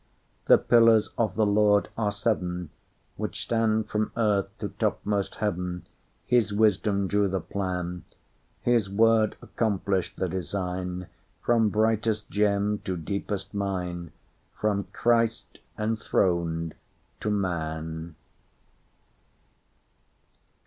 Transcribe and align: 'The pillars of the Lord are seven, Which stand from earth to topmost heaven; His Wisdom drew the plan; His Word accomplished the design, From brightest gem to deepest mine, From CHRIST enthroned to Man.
'The 0.45 0.57
pillars 0.57 1.11
of 1.15 1.35
the 1.35 1.45
Lord 1.45 1.89
are 1.95 2.11
seven, 2.11 2.71
Which 3.17 3.43
stand 3.43 3.87
from 3.87 4.11
earth 4.17 4.49
to 4.57 4.69
topmost 4.79 5.35
heaven; 5.35 5.85
His 6.25 6.51
Wisdom 6.51 7.07
drew 7.07 7.27
the 7.27 7.39
plan; 7.39 8.05
His 8.63 8.89
Word 8.89 9.35
accomplished 9.43 10.15
the 10.15 10.27
design, 10.27 11.05
From 11.43 11.69
brightest 11.69 12.31
gem 12.31 12.79
to 12.79 12.97
deepest 12.97 13.53
mine, 13.53 14.11
From 14.59 14.85
CHRIST 14.91 15.59
enthroned 15.77 16.73
to 17.19 17.29
Man. 17.29 18.15